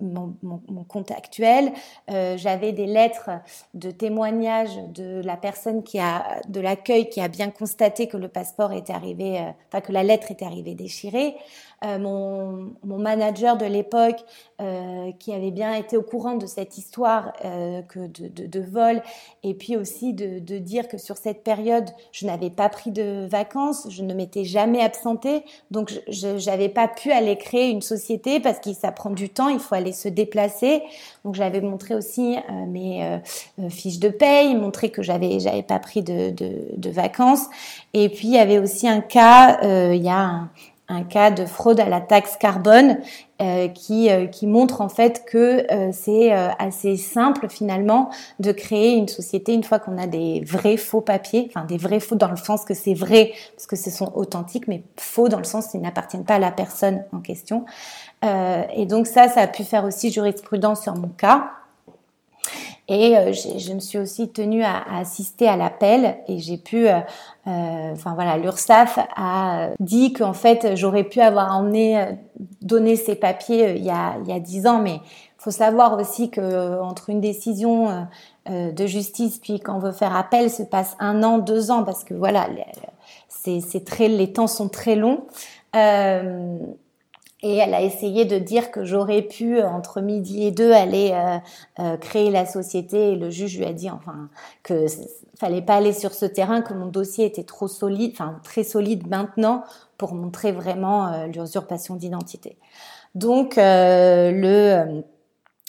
mon, 0.00 0.84
compte 0.88 1.10
actuel. 1.10 1.72
Euh, 2.10 2.36
j'avais 2.38 2.72
des 2.72 2.86
lettres 2.86 3.30
de 3.74 3.90
témoignage 3.90 4.70
de 4.94 5.20
la 5.22 5.36
personne 5.36 5.82
qui 5.82 5.98
a 5.98 6.40
de 6.48 6.60
l'accueil 6.60 7.10
qui 7.10 7.20
a 7.20 7.28
bien 7.28 7.50
constaté 7.50 8.08
que 8.08 8.16
le 8.16 8.28
passeport 8.28 8.72
était 8.72 8.92
arrivé, 8.92 9.38
enfin 9.68 9.82
que 9.82 9.92
la 9.92 10.02
lettre 10.02 10.30
était 10.30 10.46
arrivée 10.46 10.74
déchirée. 10.74 11.36
Euh, 11.84 11.98
mon, 11.98 12.74
mon, 12.84 12.98
manager 12.98 13.56
de 13.56 13.64
l'époque 13.66 14.20
euh, 14.60 15.10
qui 15.18 15.32
avait 15.32 15.50
bien 15.50 15.74
été 15.74 15.96
au 15.96 16.02
courant 16.02 16.36
de 16.36 16.46
cette 16.46 16.78
histoire 16.78 17.32
euh, 17.44 17.82
que 17.82 18.06
de, 18.06 18.60
vol 18.60 19.02
et 19.42 19.54
puis 19.54 19.76
aussi 19.76 20.12
de, 20.12 20.38
de, 20.38 20.58
dire 20.58 20.86
que 20.86 20.96
sur 20.96 21.16
cette 21.16 21.42
période 21.42 21.90
je 22.12 22.26
n'avais 22.26 22.50
pas 22.50 22.68
pris 22.68 22.92
de 22.92 23.26
vacances, 23.28 23.88
je 23.90 24.04
ne 24.04 24.14
m'étais 24.14 24.44
jamais 24.44 24.80
absentée 24.80 25.44
donc 25.72 25.92
je 26.06 26.46
n'avais 26.48 26.68
pas 26.68 26.86
pu 26.86 27.10
aller 27.10 27.36
créer 27.36 27.70
une 27.70 27.82
société 27.82 28.21
parce 28.42 28.58
que 28.58 28.72
ça 28.72 28.92
prend 28.92 29.10
du 29.10 29.28
temps, 29.28 29.48
il 29.48 29.58
faut 29.58 29.74
aller 29.74 29.92
se 29.92 30.08
déplacer. 30.08 30.82
Donc 31.24 31.34
j'avais 31.34 31.60
montré 31.60 31.94
aussi 31.94 32.36
euh, 32.36 32.66
mes 32.66 33.04
euh, 33.04 33.68
fiches 33.68 33.98
de 33.98 34.08
paye, 34.08 34.54
montré 34.54 34.90
que 34.90 35.02
j'avais 35.02 35.40
j'avais 35.40 35.62
pas 35.62 35.78
pris 35.78 36.02
de, 36.02 36.30
de, 36.30 36.90
vacances. 36.90 37.46
Et 37.94 38.08
puis 38.08 38.28
il 38.28 38.34
y 38.34 38.38
avait 38.38 38.58
aussi 38.58 38.88
un 38.88 39.00
cas, 39.00 39.60
il 39.62 40.02
y 40.02 40.08
a 40.08 40.48
un 40.88 41.04
cas 41.04 41.30
de 41.30 41.46
fraude 41.46 41.80
à 41.80 41.88
la 41.88 42.00
taxe 42.00 42.36
carbone 42.36 42.98
euh, 43.42 43.66
qui, 43.66 44.08
euh, 44.08 44.26
qui 44.26 44.46
montre 44.46 44.80
en 44.80 44.88
fait 44.88 45.24
que 45.26 45.66
euh, 45.72 45.90
c'est 45.92 46.32
euh, 46.32 46.50
assez 46.60 46.96
simple 46.96 47.48
finalement 47.48 48.08
de 48.38 48.52
créer 48.52 48.92
une 48.92 49.08
société 49.08 49.52
une 49.52 49.64
fois 49.64 49.80
qu'on 49.80 49.98
a 49.98 50.06
des 50.06 50.42
vrais 50.46 50.76
faux 50.76 51.00
papiers, 51.00 51.50
enfin 51.50 51.64
des 51.64 51.76
vrais 51.76 51.98
faux 51.98 52.14
dans 52.14 52.30
le 52.30 52.36
sens 52.36 52.64
que 52.64 52.74
c'est 52.74 52.94
vrai 52.94 53.32
parce 53.56 53.66
que 53.66 53.74
ce 53.74 53.90
sont 53.90 54.12
authentiques, 54.14 54.68
mais 54.68 54.84
faux 54.96 55.28
dans 55.28 55.38
le 55.38 55.44
sens 55.44 55.68
qu'ils 55.68 55.80
n'appartiennent 55.80 56.24
pas 56.24 56.36
à 56.36 56.38
la 56.38 56.52
personne 56.52 57.04
en 57.12 57.20
question. 57.20 57.64
et 58.22 58.86
donc 58.86 59.08
ça, 59.08 59.28
ça 59.28 59.40
a 59.40 59.46
pu 59.48 59.64
faire 59.64 59.84
aussi 59.84 60.12
jurisprudence 60.12 60.82
sur 60.82 60.94
mon 60.94 61.08
cas. 61.08 61.50
Et 62.88 63.16
euh, 63.16 63.32
je 63.32 63.72
me 63.72 63.80
suis 63.80 63.98
aussi 63.98 64.28
tenue 64.30 64.62
à, 64.62 64.76
à 64.76 65.00
assister 65.00 65.48
à 65.48 65.56
l'appel 65.56 66.16
et 66.28 66.38
j'ai 66.38 66.58
pu, 66.58 66.88
euh, 66.88 66.98
euh, 67.46 67.92
enfin 67.92 68.14
voilà, 68.14 68.36
l'URSSAF 68.36 68.98
a 69.16 69.70
dit 69.78 70.12
qu'en 70.12 70.32
fait 70.32 70.74
j'aurais 70.76 71.04
pu 71.04 71.20
avoir 71.20 71.56
emmené, 71.56 72.18
donné 72.60 72.96
ces 72.96 73.14
papiers 73.14 73.76
il 73.76 73.84
y 73.84 73.90
a 73.90 74.16
il 74.22 74.28
y 74.28 74.32
a 74.32 74.40
dix 74.40 74.66
ans, 74.66 74.80
mais 74.80 75.00
faut 75.38 75.52
savoir 75.52 75.98
aussi 75.98 76.30
que 76.30 76.80
entre 76.80 77.10
une 77.10 77.20
décision 77.20 78.06
de 78.48 78.86
justice 78.86 79.38
puis 79.38 79.60
quand 79.60 79.76
on 79.76 79.80
veut 79.80 79.92
faire 79.92 80.14
appel 80.14 80.50
se 80.50 80.62
passe 80.62 80.96
un 81.00 81.22
an, 81.22 81.38
deux 81.38 81.70
ans 81.70 81.84
parce 81.84 82.04
que 82.04 82.14
voilà, 82.14 82.48
c'est 83.28 83.84
très, 83.84 84.08
les 84.08 84.32
temps 84.32 84.46
sont 84.46 84.68
très 84.68 84.96
longs. 84.96 85.24
Euh, 85.74 86.58
et 87.42 87.56
elle 87.56 87.74
a 87.74 87.82
essayé 87.82 88.24
de 88.24 88.38
dire 88.38 88.70
que 88.70 88.84
j'aurais 88.84 89.22
pu, 89.22 89.60
entre 89.60 90.00
midi 90.00 90.46
et 90.46 90.52
deux, 90.52 90.70
aller 90.70 91.10
euh, 91.12 91.38
euh, 91.80 91.96
créer 91.96 92.30
la 92.30 92.46
société. 92.46 93.12
Et 93.12 93.16
le 93.16 93.30
juge 93.30 93.58
lui 93.58 93.64
a 93.64 93.72
dit, 93.72 93.90
enfin, 93.90 94.28
que 94.62 94.86
fallait 95.38 95.62
pas 95.62 95.74
aller 95.74 95.92
sur 95.92 96.14
ce 96.14 96.24
terrain, 96.24 96.62
que 96.62 96.72
mon 96.72 96.86
dossier 96.86 97.26
était 97.26 97.42
trop 97.42 97.66
solide, 97.66 98.12
enfin 98.14 98.38
très 98.44 98.62
solide 98.62 99.08
maintenant 99.08 99.64
pour 99.98 100.14
montrer 100.14 100.52
vraiment 100.52 101.08
euh, 101.08 101.26
l'usurpation 101.26 101.96
d'identité. 101.96 102.56
Donc 103.16 103.54
le 103.56 105.02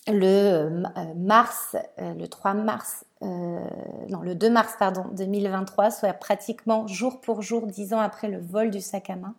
le 0.07 0.83
mars, 1.15 1.75
le 1.97 2.25
3 2.25 2.53
mars, 2.53 3.05
non 3.21 4.21
le 4.21 4.35
2 4.35 4.49
mars 4.49 4.73
pardon 4.77 5.05
2023, 5.13 5.91
soit 5.91 6.13
pratiquement 6.13 6.87
jour 6.87 7.21
pour 7.21 7.41
jour, 7.41 7.67
dix 7.67 7.93
ans 7.93 7.99
après 7.99 8.27
le 8.27 8.39
vol 8.39 8.69
du 8.69 8.81
sac 8.81 9.09
à 9.09 9.15
main, 9.15 9.35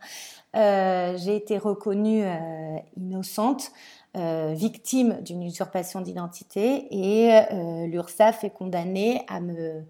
euh, 0.56 1.16
j'ai 1.16 1.37
été 1.37 1.59
reconnue 1.59 2.23
euh, 2.25 2.76
innocente, 2.97 3.73
euh, 4.16 4.52
victime 4.54 5.21
d'une 5.23 5.42
usurpation 5.42 6.00
d'identité 6.00 6.87
et 6.92 7.87
l'URSSAF 7.87 8.44
est 8.44 8.50
condamnée 8.50 9.25
à 9.28 9.40
me 9.40 9.83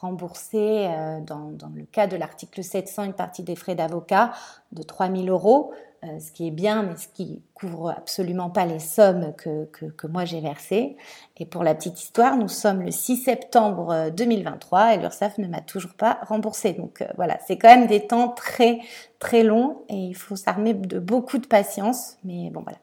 rembourser, 0.00 0.88
dans, 1.26 1.50
dans, 1.50 1.70
le 1.74 1.84
cas 1.84 2.06
de 2.06 2.16
l'article 2.16 2.62
700, 2.62 3.04
une 3.04 3.12
partie 3.12 3.42
des 3.42 3.56
frais 3.56 3.74
d'avocat 3.74 4.32
de 4.72 4.82
3 4.82 5.10
000 5.10 5.26
euros, 5.26 5.72
euh, 6.04 6.20
ce 6.20 6.30
qui 6.30 6.46
est 6.46 6.52
bien, 6.52 6.84
mais 6.84 6.96
ce 6.96 7.08
qui 7.08 7.42
couvre 7.54 7.90
absolument 7.90 8.50
pas 8.50 8.64
les 8.66 8.78
sommes 8.78 9.34
que, 9.36 9.64
que, 9.64 9.86
que 9.86 10.06
moi 10.06 10.24
j'ai 10.24 10.40
versées. 10.40 10.96
Et 11.38 11.44
pour 11.44 11.64
la 11.64 11.74
petite 11.74 12.00
histoire, 12.00 12.36
nous 12.36 12.46
sommes 12.46 12.82
le 12.82 12.92
6 12.92 13.16
septembre 13.16 14.10
2023 14.10 14.80
euh, 14.80 14.90
et 14.90 14.96
l'URSSAF 14.98 15.38
ne 15.38 15.48
m'a 15.48 15.60
toujours 15.60 15.94
pas 15.94 16.20
remboursé. 16.22 16.72
Donc 16.72 17.02
euh, 17.02 17.06
voilà, 17.16 17.36
c'est 17.48 17.58
quand 17.58 17.68
même 17.68 17.88
des 17.88 18.06
temps 18.06 18.28
très 18.28 18.78
très 19.18 19.42
longs 19.42 19.82
et 19.88 19.96
il 19.96 20.14
faut 20.14 20.36
s'armer 20.36 20.72
de 20.72 21.00
beaucoup 21.00 21.38
de 21.38 21.48
patience. 21.48 22.16
Mais 22.22 22.48
bon 22.50 22.60
voilà, 22.60 22.78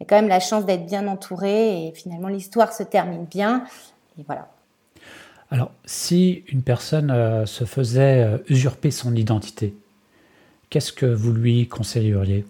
j'ai 0.00 0.04
quand 0.06 0.16
même 0.16 0.28
la 0.28 0.40
chance 0.40 0.66
d'être 0.66 0.84
bien 0.84 1.06
entourée 1.06 1.86
et 1.86 1.92
finalement 1.92 2.28
l'histoire 2.28 2.72
se 2.72 2.82
termine 2.82 3.24
bien. 3.24 3.62
Et 4.18 4.24
voilà. 4.24 4.48
Alors, 5.52 5.70
si 5.84 6.44
une 6.48 6.62
personne 6.62 7.44
se 7.44 7.64
faisait 7.64 8.40
usurper 8.48 8.90
son 8.90 9.14
identité, 9.14 9.74
qu'est-ce 10.70 10.94
que 10.94 11.04
vous 11.04 11.34
lui 11.34 11.68
conseilleriez? 11.68 12.46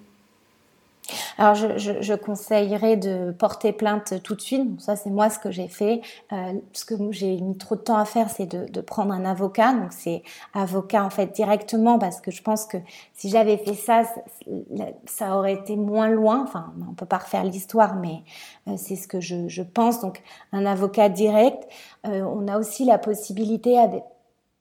Alors, 1.39 1.55
je, 1.55 1.79
je, 1.79 2.01
je, 2.01 2.15
conseillerais 2.15 2.97
de 2.97 3.33
porter 3.33 3.73
plainte 3.73 4.23
tout 4.23 4.35
de 4.35 4.41
suite. 4.41 4.81
ça, 4.81 4.97
c'est 4.97 5.11
moi 5.11 5.31
ce 5.31 5.39
que 5.39 5.51
j'ai 5.51 5.69
fait. 5.69 6.01
Euh, 6.33 6.53
ce 6.73 6.85
que 6.85 6.95
j'ai 7.11 7.41
mis 7.41 7.57
trop 7.59 7.75
de 7.75 7.81
temps 7.81 7.97
à 7.97 8.05
faire, 8.05 8.31
c'est 8.31 8.47
de, 8.47 8.67
de, 8.71 8.81
prendre 8.81 9.13
un 9.13 9.25
avocat. 9.25 9.73
Donc, 9.73 9.93
c'est 9.93 10.23
avocat 10.55 11.05
en 11.05 11.11
fait 11.11 11.33
directement 11.35 11.99
parce 11.99 12.21
que 12.21 12.31
je 12.31 12.43
pense 12.43 12.67
que 12.67 12.77
si 13.15 13.29
j'avais 13.29 13.57
fait 13.57 13.75
ça, 13.75 14.03
ça 15.07 15.37
aurait 15.37 15.55
été 15.55 15.77
moins 15.77 16.09
loin. 16.09 16.43
Enfin, 16.45 16.73
on 16.89 16.95
peut 16.95 17.07
pas 17.07 17.19
refaire 17.19 17.45
l'histoire, 17.45 17.97
mais 17.97 18.23
euh, 18.69 18.75
c'est 18.77 18.97
ce 18.97 19.09
que 19.09 19.21
je, 19.21 19.49
je, 19.49 19.63
pense. 19.63 20.01
Donc, 20.01 20.23
un 20.53 20.67
avocat 20.67 21.09
direct. 21.09 21.69
Euh, 22.07 22.23
on 22.23 22.47
a 22.49 22.59
aussi 22.59 22.85
la 22.85 22.99
possibilité 22.99 23.79
avec 23.79 24.05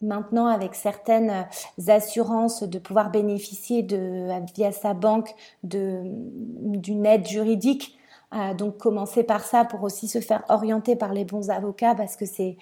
maintenant 0.01 0.47
avec 0.47 0.75
certaines 0.75 1.29
euh, 1.29 1.93
assurances 1.93 2.63
de 2.63 2.79
pouvoir 2.79 3.11
bénéficier 3.11 3.83
de 3.83 4.27
via 4.55 4.71
sa 4.71 4.93
banque 4.93 5.33
d'une 5.63 7.05
aide 7.05 7.27
juridique. 7.27 7.97
Euh, 8.33 8.53
donc 8.53 8.77
commencer 8.77 9.23
par 9.23 9.43
ça 9.43 9.65
pour 9.65 9.83
aussi 9.83 10.07
se 10.07 10.19
faire 10.19 10.43
orienter 10.47 10.95
par 10.95 11.13
les 11.13 11.25
bons 11.25 11.49
avocats 11.49 11.95
parce 11.95 12.15
que 12.15 12.25
c'est 12.25 12.57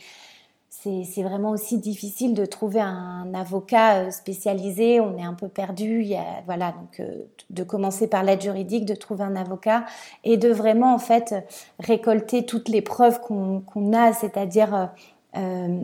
c'est 0.71 1.23
vraiment 1.23 1.49
aussi 1.49 1.77
difficile 1.77 2.33
de 2.33 2.45
trouver 2.45 2.79
un 2.79 3.33
avocat 3.33 3.95
euh, 3.95 4.11
spécialisé. 4.11 5.01
On 5.01 5.17
est 5.17 5.23
un 5.23 5.33
peu 5.33 5.49
perdu. 5.49 6.01
Il 6.03 6.07
y 6.07 6.15
a, 6.15 6.41
voilà, 6.45 6.71
donc 6.71 7.05
de 7.49 7.63
commencer 7.63 8.07
par 8.07 8.23
l'aide 8.23 8.41
juridique, 8.41 8.85
de 8.85 8.95
trouver 8.95 9.25
un 9.25 9.35
avocat 9.35 9.83
et 10.23 10.37
de 10.37 10.47
vraiment 10.49 10.93
en 10.93 10.99
fait 10.99 11.35
récolter 11.79 12.45
toutes 12.45 12.69
les 12.69 12.81
preuves 12.81 13.19
qu'on 13.19 13.93
a, 13.93 14.13
c'est-à-dire 14.13 14.89
euh, 15.37 15.81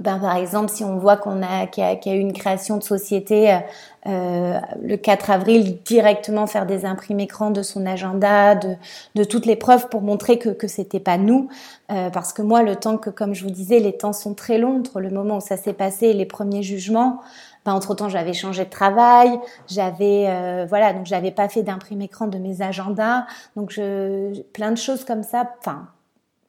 ben, 0.00 0.18
par 0.18 0.36
exemple, 0.36 0.72
si 0.72 0.82
on 0.82 0.96
voit 0.98 1.16
qu'on 1.16 1.40
a 1.42 1.68
qu'il 1.68 1.84
y, 1.84 1.86
a 1.86 2.14
eu 2.14 2.18
une 2.18 2.32
création 2.32 2.76
de 2.78 2.82
société 2.82 3.52
euh, 3.52 3.58
euh, 4.06 4.60
le 4.82 4.96
4 4.96 5.30
avril, 5.30 5.78
directement 5.84 6.48
faire 6.48 6.66
des 6.66 6.84
imprimes 6.84 7.20
écran 7.20 7.50
de 7.52 7.62
son 7.62 7.86
agenda, 7.86 8.56
de, 8.56 8.74
de 9.14 9.24
toutes 9.24 9.46
les 9.46 9.54
preuves 9.54 9.88
pour 9.88 10.02
montrer 10.02 10.38
que 10.38 10.48
que 10.48 10.66
c'était 10.66 10.98
pas 10.98 11.16
nous, 11.16 11.48
euh, 11.92 12.10
parce 12.10 12.32
que 12.32 12.42
moi, 12.42 12.62
le 12.64 12.74
temps 12.74 12.98
que, 12.98 13.08
comme 13.08 13.34
je 13.34 13.44
vous 13.44 13.50
disais, 13.50 13.78
les 13.78 13.96
temps 13.96 14.12
sont 14.12 14.34
très 14.34 14.58
longs 14.58 14.78
entre 14.80 15.00
le 15.00 15.10
moment 15.10 15.36
où 15.36 15.40
ça 15.40 15.56
s'est 15.56 15.72
passé 15.72 16.08
et 16.08 16.12
les 16.12 16.26
premiers 16.26 16.64
jugements. 16.64 17.20
Ben, 17.64 17.72
entre 17.72 17.94
temps, 17.94 18.08
j'avais 18.08 18.34
changé 18.34 18.64
de 18.64 18.70
travail, 18.70 19.38
j'avais 19.68 20.26
euh, 20.28 20.66
voilà, 20.68 20.92
donc 20.92 21.06
j'avais 21.06 21.30
pas 21.30 21.48
fait 21.48 21.62
d'imprime 21.62 22.02
écran 22.02 22.26
de 22.26 22.38
mes 22.38 22.62
agendas, 22.62 23.26
donc 23.56 23.70
je 23.70 24.42
plein 24.52 24.70
de 24.70 24.76
choses 24.76 25.04
comme 25.04 25.22
ça. 25.22 25.48
Enfin, 25.60 25.86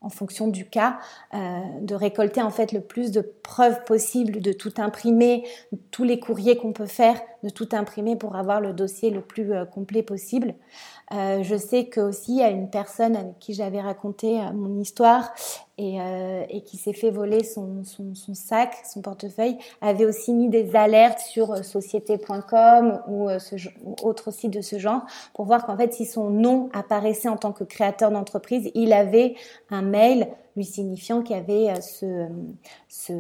en 0.06 0.10
fonction 0.10 0.48
du 0.48 0.70
cas, 0.70 1.00
euh, 1.34 1.60
de 1.82 1.96
récolter 1.96 2.42
en 2.42 2.52
fait 2.52 2.72
le 2.72 2.82
plus 2.82 3.12
de 3.12 3.22
preuves 3.22 3.84
possibles, 3.84 4.40
de 4.40 4.54
tout 4.54 4.74
imprimer, 4.78 5.44
tous 5.92 6.04
les 6.04 6.20
courriers 6.20 6.56
qu'on 6.58 6.74
peut 6.74 6.86
faire, 6.86 7.20
de 7.44 7.50
tout 7.50 7.70
imprimer 7.74 8.16
pour 8.16 8.36
avoir 8.36 8.62
le 8.62 8.72
dossier 8.72 9.10
le 9.10 9.22
plus 9.22 9.52
complet 9.74 10.04
possible. 10.04 10.54
Euh, 11.14 11.44
je 11.44 11.56
sais 11.56 11.86
que 11.86 12.02
aussi 12.02 12.42
a 12.42 12.50
une 12.50 12.70
personne 12.70 13.16
avec 13.16 13.38
qui 13.40 13.54
j'avais 13.54 13.82
raconté 13.82 14.40
euh, 14.40 14.52
mon 14.54 14.80
histoire 14.80 15.34
et, 15.78 16.00
euh, 16.00 16.44
et 16.50 16.62
qui 16.62 16.78
s'est 16.78 16.94
fait 16.94 17.12
voler 17.12 17.44
son, 17.44 17.84
son, 17.84 18.16
son, 18.16 18.34
sac, 18.34 18.74
son 18.92 19.02
portefeuille, 19.02 19.58
avait 19.82 20.06
aussi 20.06 20.34
mis 20.34 20.50
des 20.50 20.76
alertes 20.76 21.20
sur 21.20 21.52
euh, 21.52 21.64
société.com 21.64 23.02
ou, 23.08 23.30
ce, 23.40 23.56
ou 23.84 23.96
autre 24.04 24.32
site 24.32 24.52
de 24.52 24.62
ce 24.62 24.80
genre 24.80 25.02
pour 25.34 25.46
voir 25.46 25.66
qu'en 25.66 25.78
fait 25.78 25.94
si 25.94 26.06
son 26.06 26.30
nom 26.30 26.70
apparaissait 26.74 27.30
en 27.30 27.38
tant 27.38 27.52
que 27.52 27.64
créateur 27.64 28.12
d'entreprise, 28.12 28.72
il 28.74 28.94
avait 28.94 29.36
un 29.70 29.82
mail 29.82 30.30
lui 30.56 30.64
signifiant 30.64 31.22
qu'il 31.22 31.36
y 31.36 31.40
avait 31.40 31.82
ce, 31.82 32.28
ce, 32.88 33.14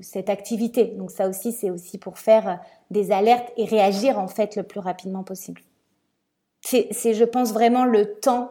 cette 0.00 0.28
activité. 0.28 0.86
Donc 0.86 1.12
ça 1.12 1.28
aussi, 1.28 1.52
c'est 1.52 1.70
aussi 1.70 1.98
pour 1.98 2.18
faire 2.18 2.60
des 2.90 3.12
alertes 3.12 3.52
et 3.56 3.64
réagir 3.64 4.18
en 4.18 4.26
fait 4.26 4.56
le 4.56 4.64
plus 4.64 4.80
rapidement 4.80 5.22
possible 5.22 5.62
c'est, 6.60 7.14
je 7.14 7.24
pense, 7.24 7.52
vraiment 7.52 7.84
le 7.84 8.14
temps, 8.14 8.50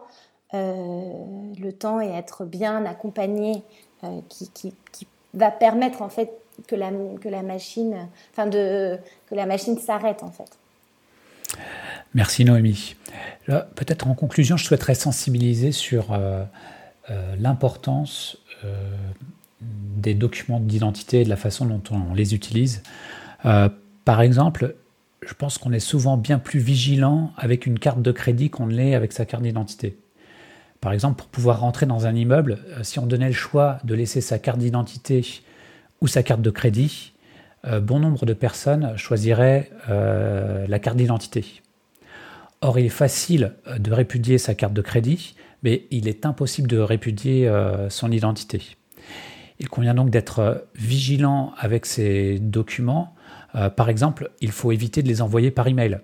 le 0.52 1.70
temps 1.70 2.00
et 2.00 2.08
être 2.08 2.44
bien 2.44 2.84
accompagné 2.84 3.62
euh, 4.04 4.20
qui, 4.28 4.72
va 5.34 5.50
permettre 5.50 6.02
en 6.02 6.08
fait 6.08 6.30
que 6.68 6.74
la, 6.74 6.90
que 7.20 7.28
la 7.28 7.42
machine, 7.42 8.08
enfin 8.32 8.46
de, 8.46 8.96
que 9.28 9.34
la 9.34 9.44
machine 9.44 9.76
s'arrête 9.76 10.22
en 10.22 10.30
fait. 10.30 10.58
Merci 12.14 12.44
Noémie. 12.44 12.96
peut-être 13.46 14.06
en 14.06 14.14
conclusion, 14.14 14.56
je 14.56 14.64
souhaiterais 14.64 14.94
sensibiliser 14.94 15.70
sur 15.70 16.12
euh, 16.12 16.44
l'importance 17.38 18.38
des 19.60 20.14
documents 20.14 20.60
d'identité 20.60 21.20
et 21.20 21.24
de 21.24 21.28
la 21.28 21.36
façon 21.36 21.66
dont 21.66 21.82
on 21.90 22.14
les 22.14 22.34
utilise. 22.34 22.82
par 23.42 24.20
exemple, 24.22 24.76
je 25.26 25.34
pense 25.34 25.58
qu'on 25.58 25.72
est 25.72 25.80
souvent 25.80 26.16
bien 26.16 26.38
plus 26.38 26.60
vigilant 26.60 27.32
avec 27.36 27.66
une 27.66 27.78
carte 27.78 28.00
de 28.00 28.12
crédit 28.12 28.48
qu'on 28.48 28.66
l'est 28.66 28.94
avec 28.94 29.12
sa 29.12 29.26
carte 29.26 29.42
d'identité. 29.42 29.98
Par 30.80 30.92
exemple, 30.92 31.16
pour 31.16 31.26
pouvoir 31.28 31.60
rentrer 31.60 31.86
dans 31.86 32.06
un 32.06 32.14
immeuble, 32.14 32.58
euh, 32.68 32.82
si 32.82 32.98
on 32.98 33.06
donnait 33.06 33.28
le 33.28 33.32
choix 33.32 33.78
de 33.84 33.94
laisser 33.94 34.20
sa 34.20 34.38
carte 34.38 34.58
d'identité 34.58 35.26
ou 36.00 36.06
sa 36.06 36.22
carte 36.22 36.42
de 36.42 36.50
crédit, 36.50 37.12
euh, 37.66 37.80
bon 37.80 37.98
nombre 37.98 38.26
de 38.26 38.32
personnes 38.32 38.96
choisiraient 38.96 39.70
euh, 39.88 40.66
la 40.68 40.78
carte 40.78 40.96
d'identité. 40.96 41.62
Or, 42.60 42.78
il 42.78 42.86
est 42.86 42.90
facile 42.90 43.54
de 43.78 43.92
répudier 43.92 44.38
sa 44.38 44.54
carte 44.54 44.72
de 44.72 44.82
crédit, 44.82 45.34
mais 45.62 45.86
il 45.90 46.08
est 46.08 46.26
impossible 46.26 46.68
de 46.68 46.78
répudier 46.78 47.48
son 47.88 48.10
identité. 48.10 48.76
Il 49.60 49.68
convient 49.68 49.94
donc 49.94 50.10
d'être 50.10 50.66
vigilant 50.74 51.52
avec 51.56 51.86
ces 51.86 52.40
documents 52.40 53.14
par 53.76 53.88
exemple, 53.88 54.30
il 54.40 54.52
faut 54.52 54.72
éviter 54.72 55.02
de 55.02 55.08
les 55.08 55.22
envoyer 55.22 55.50
par 55.50 55.66
email. 55.66 56.00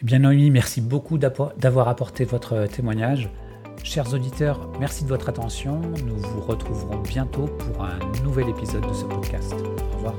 Eh 0.00 0.04
bien 0.04 0.18
Noémie, 0.18 0.50
merci 0.50 0.80
beaucoup 0.80 1.16
d'avoir 1.18 1.88
apporté 1.88 2.24
votre 2.24 2.66
témoignage. 2.66 3.30
Chers 3.82 4.12
auditeurs, 4.12 4.70
merci 4.78 5.04
de 5.04 5.08
votre 5.08 5.28
attention. 5.28 5.80
Nous 6.04 6.16
vous 6.16 6.40
retrouverons 6.40 6.98
bientôt 6.98 7.46
pour 7.46 7.84
un 7.84 7.98
nouvel 8.22 8.48
épisode 8.48 8.86
de 8.86 8.92
ce 8.92 9.04
podcast. 9.04 9.54
Au 9.54 9.96
revoir. 9.96 10.14